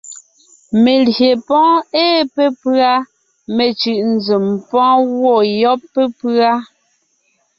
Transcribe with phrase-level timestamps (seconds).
[0.83, 2.93] Melyè pɔ́ɔn ée pépʉ́a,
[3.55, 6.53] mencʉ̀ʼ nzèm pɔ́ɔn gwɔ̂ yɔ́b pépʉ́a.